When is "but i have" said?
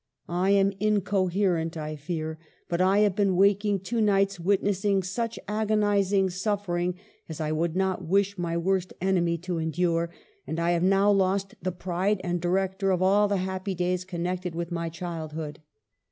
2.67-3.15